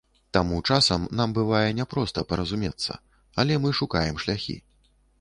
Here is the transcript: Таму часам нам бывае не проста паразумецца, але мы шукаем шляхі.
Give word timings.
Таму 0.35 0.61
часам 0.69 1.05
нам 1.19 1.35
бывае 1.39 1.69
не 1.81 1.87
проста 1.93 2.25
паразумецца, 2.33 2.91
але 3.45 3.63
мы 3.67 3.79
шукаем 3.85 4.15
шляхі. 4.29 4.63